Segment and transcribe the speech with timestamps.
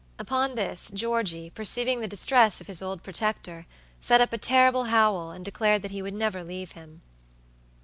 [0.17, 3.67] Upon this, Georgie, perceiving the distress of his old protector,
[3.99, 7.03] set up a terrible howl, and declared that he would never leave him.